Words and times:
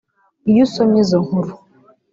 Iyo 0.49 0.61
usomye 0.67 0.99
izo 1.03 1.17
nkuru 1.25 1.51